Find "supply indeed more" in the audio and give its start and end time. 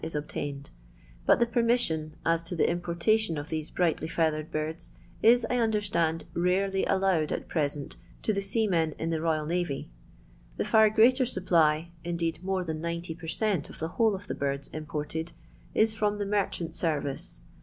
11.27-12.61